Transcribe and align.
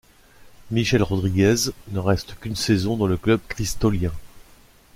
Michel 0.71 1.03
Rodriguez 1.03 1.69
ne 1.91 1.99
reste 1.99 2.33
qu'une 2.39 2.55
saison 2.55 2.97
dans 2.97 3.05
le 3.05 3.17
club 3.17 3.39
cristolien. 3.47 4.11